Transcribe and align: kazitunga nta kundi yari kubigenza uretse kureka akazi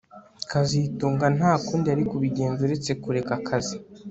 kazitunga 0.51 1.25
nta 1.37 1.51
kundi 1.65 1.85
yari 1.91 2.03
kubigenza 2.11 2.59
uretse 2.63 2.91
kureka 3.01 3.31
akazi 3.39 3.75